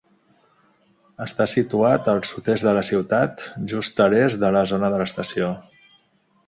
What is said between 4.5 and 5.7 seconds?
la zona de l'estació.